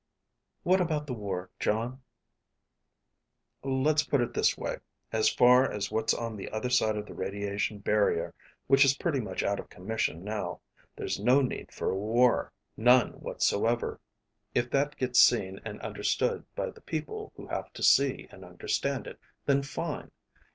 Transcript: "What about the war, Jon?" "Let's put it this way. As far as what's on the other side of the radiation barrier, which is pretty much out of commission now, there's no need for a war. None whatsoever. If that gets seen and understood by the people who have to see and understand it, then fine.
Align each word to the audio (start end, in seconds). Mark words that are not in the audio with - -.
"What 0.63 0.81
about 0.81 1.05
the 1.05 1.13
war, 1.13 1.51
Jon?" 1.59 2.01
"Let's 3.63 4.01
put 4.01 4.19
it 4.19 4.33
this 4.33 4.57
way. 4.57 4.77
As 5.11 5.29
far 5.29 5.71
as 5.71 5.91
what's 5.91 6.11
on 6.11 6.35
the 6.35 6.49
other 6.49 6.71
side 6.71 6.97
of 6.97 7.05
the 7.05 7.13
radiation 7.13 7.77
barrier, 7.77 8.33
which 8.65 8.83
is 8.83 8.97
pretty 8.97 9.19
much 9.19 9.43
out 9.43 9.59
of 9.59 9.69
commission 9.69 10.23
now, 10.23 10.59
there's 10.95 11.19
no 11.19 11.43
need 11.43 11.71
for 11.71 11.91
a 11.91 11.95
war. 11.95 12.51
None 12.75 13.11
whatsoever. 13.21 13.99
If 14.55 14.71
that 14.71 14.97
gets 14.97 15.19
seen 15.19 15.59
and 15.63 15.79
understood 15.81 16.45
by 16.55 16.71
the 16.71 16.81
people 16.81 17.31
who 17.35 17.45
have 17.49 17.71
to 17.73 17.83
see 17.83 18.27
and 18.31 18.43
understand 18.43 19.05
it, 19.05 19.19
then 19.45 19.61
fine. 19.61 20.09